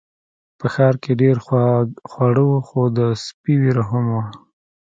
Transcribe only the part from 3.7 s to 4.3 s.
هم وه.